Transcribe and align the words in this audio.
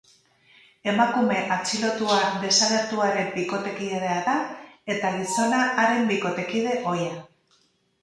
Emakume 0.93 1.37
atxilotua 1.55 2.15
desagertuaren 2.47 3.31
bikotekidea 3.37 4.19
da, 4.33 4.37
eta 4.97 5.15
gizona 5.21 5.65
haren 5.71 6.13
bikotekide 6.17 6.79
ohia. 6.95 7.17